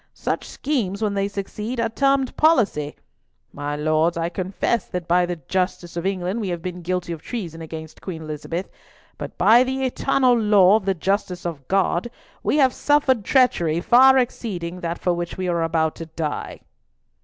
[0.15, 2.95] Such schemes, when they succeed, are termed policy.
[3.53, 7.21] My Lords, I confess that by the justice of England we have been guilty of
[7.21, 8.67] treason against Queen Elizabeth;
[9.19, 12.09] but by the eternal law of the justice of God,
[12.41, 16.61] we have suffered treachery far exceeding that for which we are about to die."